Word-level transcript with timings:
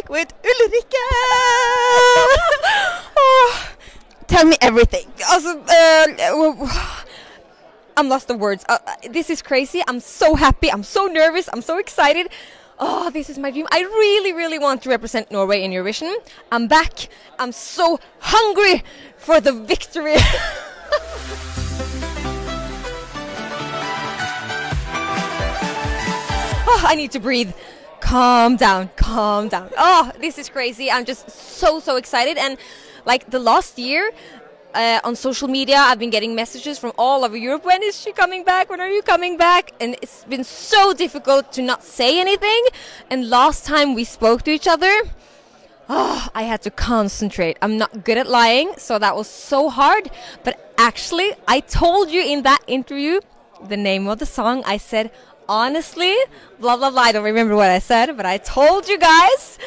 back 0.00 0.10
with 0.10 0.32
Ulrikke. 0.42 0.92
oh, 3.16 3.72
tell 4.26 4.44
me 4.44 4.56
everything. 4.60 5.06
Also, 5.28 5.62
uh, 5.68 6.74
I'm 7.96 8.08
lost 8.08 8.30
of 8.30 8.40
words. 8.40 8.64
Uh, 8.68 8.78
this 9.10 9.30
is 9.30 9.42
crazy. 9.42 9.82
I'm 9.86 10.00
so 10.00 10.34
happy. 10.34 10.68
I'm 10.70 10.82
so 10.82 11.06
nervous. 11.06 11.48
I'm 11.52 11.62
so 11.62 11.78
excited. 11.78 12.28
Oh, 12.78 13.10
this 13.10 13.28
is 13.28 13.38
my 13.38 13.50
dream. 13.50 13.66
I 13.70 13.82
really, 13.82 14.32
really 14.32 14.58
want 14.58 14.82
to 14.82 14.88
represent 14.88 15.30
Norway 15.30 15.62
in 15.62 15.70
Eurovision. 15.70 16.14
I'm 16.50 16.66
back. 16.66 17.08
I'm 17.38 17.52
so 17.52 18.00
hungry 18.20 18.82
for 19.18 19.38
the 19.40 19.52
victory. 19.52 20.16
oh, 26.66 26.84
I 26.86 26.94
need 26.96 27.10
to 27.12 27.20
breathe. 27.20 27.52
Calm 28.10 28.56
down, 28.56 28.90
calm 28.96 29.46
down. 29.46 29.70
Oh, 29.78 30.10
this 30.20 30.36
is 30.36 30.48
crazy. 30.48 30.90
I'm 30.90 31.04
just 31.04 31.30
so, 31.30 31.78
so 31.78 31.94
excited. 31.94 32.36
And 32.38 32.58
like 33.04 33.30
the 33.30 33.38
last 33.38 33.78
year, 33.78 34.10
uh, 34.74 34.98
on 35.04 35.14
social 35.14 35.46
media, 35.46 35.76
I've 35.76 36.00
been 36.00 36.10
getting 36.10 36.34
messages 36.34 36.76
from 36.76 36.90
all 36.98 37.24
over 37.24 37.36
Europe. 37.36 37.64
When 37.64 37.84
is 37.84 38.00
she 38.00 38.10
coming 38.10 38.42
back? 38.42 38.68
When 38.68 38.80
are 38.80 38.88
you 38.88 39.02
coming 39.02 39.36
back? 39.36 39.70
And 39.78 39.94
it's 40.02 40.24
been 40.24 40.42
so 40.42 40.92
difficult 40.92 41.52
to 41.52 41.62
not 41.62 41.84
say 41.84 42.20
anything. 42.20 42.64
And 43.10 43.30
last 43.30 43.64
time 43.64 43.94
we 43.94 44.02
spoke 44.02 44.42
to 44.42 44.50
each 44.50 44.66
other, 44.66 44.92
oh, 45.88 46.28
I 46.34 46.42
had 46.42 46.62
to 46.62 46.70
concentrate. 46.72 47.58
I'm 47.62 47.78
not 47.78 48.02
good 48.02 48.18
at 48.18 48.26
lying, 48.26 48.72
so 48.76 48.98
that 48.98 49.14
was 49.14 49.28
so 49.28 49.68
hard. 49.70 50.10
But 50.42 50.74
actually, 50.78 51.34
I 51.46 51.60
told 51.60 52.10
you 52.10 52.22
in 52.24 52.42
that 52.42 52.58
interview 52.66 53.20
the 53.68 53.76
name 53.76 54.08
of 54.08 54.18
the 54.18 54.26
song. 54.26 54.62
I 54.66 54.78
said, 54.78 55.10
honestly, 55.50 56.16
blah, 56.60 56.76
blah, 56.76 56.90
blah. 56.90 57.02
I 57.02 57.12
don't 57.12 57.24
remember 57.24 57.56
what 57.56 57.70
I 57.70 57.80
said, 57.80 58.16
but 58.16 58.24
I 58.24 58.38
told 58.38 58.88
you 58.88 58.98
guys. 58.98 59.58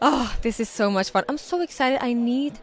Oh, 0.00 0.34
this 0.40 0.60
is 0.60 0.68
so 0.68 0.90
much 0.90 1.10
fun. 1.10 1.24
I'm 1.28 1.36
so 1.36 1.60
excited. 1.60 1.98
I 2.00 2.12
need, 2.12 2.58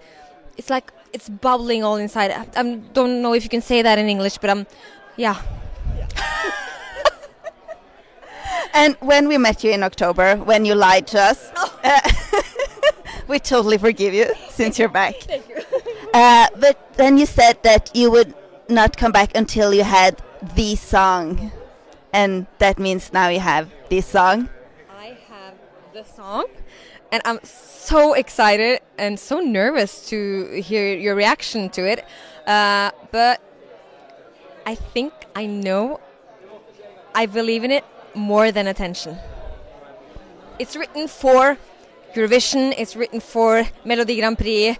it's 0.58 0.70
like, 0.70 0.92
it's 1.14 1.28
bubbling 1.28 1.84
all 1.84 1.98
inside. 1.98 2.32
I, 2.32 2.48
I 2.56 2.76
don't 2.94 3.22
know 3.22 3.34
if 3.34 3.44
you 3.44 3.50
can 3.50 3.62
say 3.62 3.82
that 3.82 4.00
in 4.00 4.08
English, 4.08 4.38
but 4.38 4.50
I'm, 4.50 4.66
yeah. 5.18 5.42
and 8.74 8.96
when 9.02 9.28
we 9.28 9.38
met 9.38 9.64
you 9.64 9.72
in 9.72 9.84
October, 9.84 10.38
when 10.38 10.66
you 10.66 10.74
lied 10.74 11.06
to 11.08 11.20
us, 11.20 11.52
oh. 11.58 11.80
uh, 11.84 12.12
we 13.28 13.40
totally 13.40 13.78
forgive 13.78 14.14
you 14.14 14.28
since 14.50 14.80
you're 14.80 14.90
back. 14.90 15.16
Thank 15.16 15.50
you. 15.50 15.58
Uh, 16.14 16.48
but 16.58 16.94
then 16.94 17.18
you 17.18 17.26
said 17.26 17.62
that 17.64 17.92
you 17.94 18.10
would 18.10 18.34
not 18.70 18.96
come 18.96 19.12
back 19.12 19.36
until 19.36 19.74
you 19.74 19.84
had 19.84 20.22
the 20.56 20.76
song 20.76 21.52
and 22.14 22.48
that 22.58 22.80
means 22.80 23.14
now 23.14 23.30
you 23.30 23.40
have 23.40 23.72
this 23.90 24.06
song. 24.06 24.50
I 24.98 25.18
have 25.30 25.54
the 25.94 26.04
song, 26.04 26.46
and 27.12 27.22
I'm 27.26 27.40
so 27.44 28.14
excited 28.14 28.82
and 28.98 29.20
so 29.20 29.40
nervous 29.40 30.08
to 30.10 30.62
hear 30.62 30.96
your 30.96 31.16
reaction 31.16 31.70
to 31.72 31.88
it. 31.88 32.06
Uh, 32.46 32.92
but 33.12 33.42
I 34.66 34.76
think 34.76 35.14
I 35.36 35.46
know. 35.46 36.00
I 37.14 37.26
believe 37.26 37.64
in 37.64 37.72
it 37.72 37.84
more 38.14 38.52
than 38.52 38.68
attention. 38.68 39.18
It's 40.60 40.76
written 40.76 41.08
for 41.08 41.58
Eurovision. 42.14 42.74
It's 42.78 42.96
written 42.96 43.20
for 43.20 43.64
Melodi 43.86 44.18
Grand 44.18 44.38
Prix. 44.38 44.78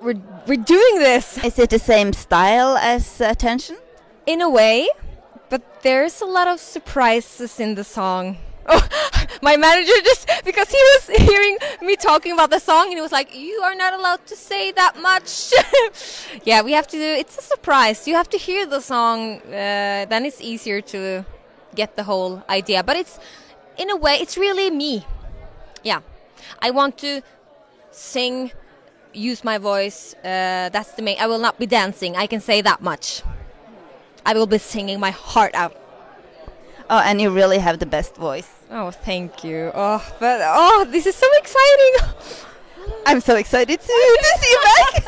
We're 0.00 0.20
we're 0.46 0.62
doing 0.62 0.98
this. 0.98 1.42
Is 1.42 1.58
it 1.58 1.70
the 1.70 1.78
same 1.78 2.12
style 2.12 2.76
as 2.76 3.20
Attention? 3.20 3.76
In 4.26 4.40
a 4.40 4.50
way, 4.50 4.88
but 5.54 5.62
there's 5.84 6.20
a 6.20 6.26
lot 6.26 6.48
of 6.48 6.58
surprises 6.58 7.60
in 7.60 7.76
the 7.76 7.84
song. 7.84 8.36
Oh, 8.66 8.88
my 9.42 9.58
manager 9.58 9.92
just 10.10 10.26
because 10.42 10.70
he 10.70 10.82
was 10.92 11.02
hearing 11.30 11.58
me 11.82 11.96
talking 11.96 12.32
about 12.32 12.48
the 12.48 12.58
song 12.58 12.86
and 12.86 12.94
he 12.94 13.02
was 13.02 13.12
like, 13.12 13.28
"You 13.36 13.60
are 13.66 13.74
not 13.74 13.92
allowed 13.92 14.22
to 14.32 14.36
say 14.36 14.72
that 14.72 14.94
much." 15.10 15.52
yeah, 16.50 16.62
we 16.62 16.72
have 16.72 16.86
to. 16.92 16.96
do 16.96 17.10
It's 17.22 17.36
a 17.36 17.42
surprise. 17.42 18.08
You 18.08 18.14
have 18.14 18.30
to 18.30 18.38
hear 18.38 18.64
the 18.64 18.80
song. 18.80 19.42
Uh, 19.42 20.08
then 20.12 20.24
it's 20.24 20.40
easier 20.40 20.80
to 20.94 21.26
get 21.74 21.94
the 21.94 22.04
whole 22.04 22.42
idea. 22.48 22.82
But 22.82 22.96
it's 22.96 23.14
in 23.76 23.90
a 23.90 23.96
way, 24.04 24.14
it's 24.24 24.38
really 24.38 24.70
me. 24.70 25.04
Yeah, 25.82 26.00
I 26.66 26.70
want 26.70 26.96
to 27.04 27.20
sing, 27.90 28.50
use 29.12 29.44
my 29.44 29.58
voice. 29.58 30.14
Uh, 30.24 30.70
that's 30.72 30.92
the 30.96 31.02
main. 31.02 31.18
I 31.20 31.26
will 31.26 31.42
not 31.48 31.58
be 31.58 31.66
dancing. 31.66 32.16
I 32.16 32.26
can 32.32 32.40
say 32.40 32.62
that 32.62 32.80
much. 32.80 33.22
I 34.26 34.34
will 34.34 34.46
be 34.46 34.58
singing 34.58 35.00
my 35.00 35.10
heart 35.10 35.54
out. 35.54 35.76
Oh, 36.90 36.98
and 36.98 37.20
you 37.20 37.30
really 37.30 37.58
have 37.58 37.78
the 37.78 37.86
best 37.86 38.16
voice. 38.16 38.50
Oh, 38.70 38.90
thank 38.90 39.44
you. 39.44 39.70
Oh, 39.74 40.04
but 40.20 40.40
oh, 40.42 40.86
this 40.90 41.06
is 41.06 41.14
so 41.14 41.26
exciting. 41.38 41.94
I'm 43.06 43.20
so 43.20 43.36
excited 43.36 43.80
to, 43.80 43.86
to 43.86 44.38
see 44.40 44.50
you 44.50 44.60
back. 44.62 45.06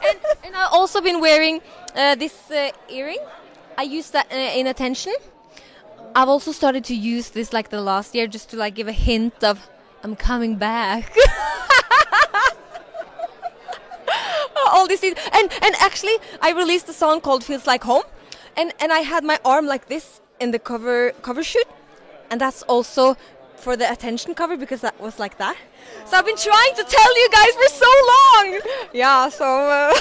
and, 0.08 0.18
and, 0.44 0.56
I've 0.56 0.72
also 0.72 1.00
been 1.00 1.20
wearing 1.20 1.60
uh, 1.94 2.14
this 2.14 2.50
uh, 2.50 2.70
earring. 2.88 3.18
I 3.76 3.82
use 3.82 4.10
that 4.10 4.32
uh, 4.32 4.34
in 4.34 4.66
attention. 4.66 5.14
I've 6.14 6.28
also 6.28 6.52
started 6.52 6.84
to 6.84 6.94
use 6.94 7.30
this 7.30 7.52
like 7.52 7.68
the 7.68 7.82
last 7.82 8.14
year 8.14 8.26
just 8.26 8.50
to 8.50 8.56
like 8.56 8.74
give 8.74 8.88
a 8.88 8.92
hint 8.92 9.44
of 9.44 9.68
I'm 10.02 10.16
coming 10.16 10.56
back. 10.56 11.14
All 14.72 14.86
these 14.86 15.00
things. 15.00 15.18
And 15.32 15.52
and 15.62 15.74
actually 15.80 16.16
I 16.40 16.52
released 16.52 16.88
a 16.88 16.92
song 16.92 17.20
called 17.20 17.44
Feels 17.44 17.66
Like 17.66 17.84
Home 17.84 18.04
and 18.58 18.74
and 18.80 18.92
I 18.92 19.00
had 19.00 19.24
my 19.24 19.38
arm 19.44 19.66
like 19.66 19.86
this 19.88 20.20
in 20.40 20.50
the 20.50 20.58
cover 20.58 21.12
cover 21.22 21.42
shoot, 21.42 21.68
and 22.30 22.40
that's 22.40 22.62
also 22.64 23.16
for 23.56 23.76
the 23.76 23.90
attention 23.90 24.34
cover 24.34 24.56
because 24.56 24.80
that 24.82 25.00
was 25.00 25.18
like 25.18 25.38
that. 25.38 25.56
So 26.06 26.16
I've 26.16 26.26
been 26.26 26.36
trying 26.36 26.74
to 26.80 26.84
tell 26.84 27.12
you 27.20 27.28
guys 27.38 27.52
for 27.60 27.70
so 27.84 27.92
long. 28.14 28.60
Yeah. 28.92 29.28
So. 29.28 29.46
Uh 29.46 29.94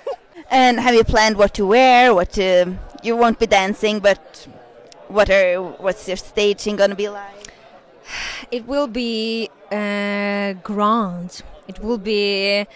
and 0.50 0.80
have 0.80 0.94
you 0.94 1.04
planned 1.04 1.36
what 1.36 1.54
to 1.54 1.66
wear? 1.66 2.14
What 2.14 2.32
to, 2.32 2.76
you 3.02 3.16
won't 3.16 3.38
be 3.38 3.46
dancing, 3.46 4.00
but 4.00 4.48
what 5.08 5.28
are 5.30 5.60
what's 5.84 6.06
your 6.08 6.16
staging 6.16 6.76
gonna 6.76 6.94
be 6.94 7.08
like? 7.08 7.48
It 8.50 8.66
will 8.66 8.86
be 8.86 9.48
uh, 9.72 10.52
grand. 10.62 11.42
It 11.66 11.78
will 11.80 11.98
be 11.98 12.66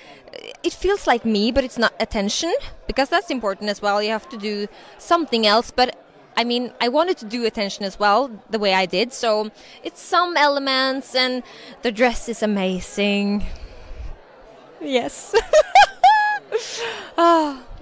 it 0.63 0.73
feels 0.73 1.07
like 1.07 1.25
me, 1.25 1.53
but 1.53 1.65
it's 1.65 1.79
not 1.79 1.93
attention 2.01 2.55
because 2.87 3.09
that's 3.09 3.31
important 3.31 3.71
as 3.71 3.83
well. 3.83 4.03
You 4.03 4.11
have 4.11 4.29
to 4.31 4.37
do 4.37 4.67
something 4.99 5.47
else, 5.47 5.71
but 5.71 5.97
I 6.37 6.45
mean, 6.45 6.73
I 6.81 6.89
wanted 6.89 7.19
to 7.19 7.25
do 7.25 7.47
attention 7.47 7.85
as 7.85 7.99
well, 7.99 8.31
the 8.49 8.59
way 8.59 8.73
I 8.73 8.87
did. 8.87 9.13
So 9.13 9.51
it's 9.83 10.01
some 10.01 10.37
elements, 10.37 11.15
and 11.15 11.43
the 11.83 11.91
dress 11.91 12.29
is 12.29 12.43
amazing. 12.43 13.45
Yes. 14.81 15.35
oh. 17.19 17.65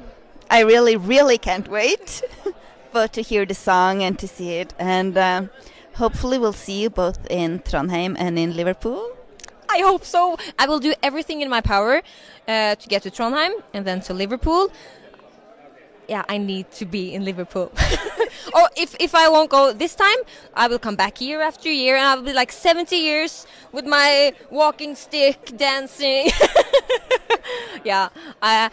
I 0.48 0.60
really, 0.60 0.96
really 0.96 1.38
can't 1.38 1.66
wait 1.66 2.22
but 2.92 3.12
to 3.14 3.20
hear 3.20 3.44
the 3.44 3.54
song 3.54 4.02
and 4.02 4.18
to 4.18 4.28
see 4.28 4.52
it. 4.52 4.72
And 4.78 5.16
uh, 5.18 5.46
hopefully, 5.94 6.38
we'll 6.38 6.52
see 6.52 6.82
you 6.82 6.88
both 6.88 7.26
in 7.28 7.60
Trondheim 7.60 8.16
and 8.18 8.38
in 8.38 8.56
Liverpool. 8.56 9.16
I 9.70 9.78
hope 9.80 10.04
so. 10.04 10.36
I 10.58 10.66
will 10.66 10.80
do 10.80 10.94
everything 11.02 11.40
in 11.42 11.48
my 11.48 11.60
power 11.60 12.02
uh, 12.48 12.74
to 12.74 12.88
get 12.88 13.02
to 13.02 13.10
Trondheim 13.10 13.52
and 13.74 13.84
then 13.84 14.00
to 14.02 14.14
Liverpool. 14.14 14.70
Yeah, 16.08 16.24
I 16.28 16.38
need 16.38 16.70
to 16.72 16.84
be 16.84 17.14
in 17.14 17.24
Liverpool. 17.24 17.72
or 18.54 18.68
if, 18.76 18.94
if 19.00 19.12
I 19.14 19.28
won't 19.28 19.50
go 19.50 19.72
this 19.72 19.96
time, 19.96 20.16
I 20.54 20.68
will 20.68 20.78
come 20.78 20.94
back 20.94 21.20
year 21.20 21.42
after 21.42 21.68
year 21.68 21.96
and 21.96 22.06
I 22.06 22.14
will 22.14 22.22
be 22.22 22.32
like 22.32 22.52
70 22.52 22.94
years 22.94 23.44
with 23.72 23.86
my 23.86 24.32
walking 24.50 24.94
stick 24.94 25.56
dancing. 25.56 26.30
yeah, 27.84 28.08
uh, 28.40 28.68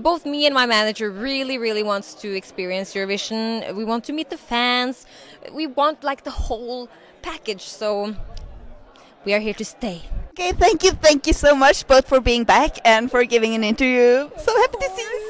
both 0.00 0.24
me 0.24 0.46
and 0.46 0.54
my 0.54 0.64
manager 0.64 1.10
really, 1.10 1.58
really 1.58 1.82
wants 1.82 2.14
to 2.14 2.34
experience 2.34 2.94
Eurovision. 2.94 3.74
We 3.74 3.84
want 3.84 4.04
to 4.04 4.14
meet 4.14 4.30
the 4.30 4.38
fans. 4.38 5.04
We 5.52 5.66
want 5.66 6.02
like 6.02 6.24
the 6.24 6.30
whole 6.30 6.88
package. 7.20 7.64
So 7.64 8.16
we 9.26 9.34
are 9.34 9.40
here 9.40 9.54
to 9.54 9.64
stay. 9.64 10.02
Okay, 10.32 10.52
thank 10.52 10.82
you, 10.82 10.92
thank 10.92 11.26
you 11.26 11.34
so 11.34 11.54
much 11.54 11.86
both 11.86 12.08
for 12.08 12.18
being 12.18 12.44
back 12.44 12.78
and 12.86 13.10
for 13.10 13.22
giving 13.24 13.54
an 13.54 13.62
interview. 13.62 14.30
So 14.38 14.56
happy 14.56 14.78
to 14.80 14.90
see 14.96 15.02
you. 15.02 15.21